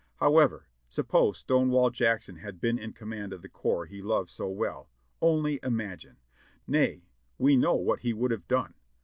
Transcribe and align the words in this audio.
However! 0.15 0.65
Suppose 0.89 1.37
Stonewall 1.37 1.91
Jackson 1.91 2.37
had 2.37 2.59
been 2.59 2.79
in 2.79 2.91
command 2.91 3.33
of 3.33 3.43
the 3.43 3.47
corps 3.49 3.85
he 3.85 4.01
loved 4.01 4.31
so 4.31 4.49
well; 4.49 4.89
only 5.21 5.59
imagine! 5.61 6.17
Nay, 6.65 7.03
we 7.37 7.55
know 7.55 7.75
what 7.75 7.99
he 7.99 8.11
would 8.11 8.31
have 8.31 8.47
done. 8.47 8.73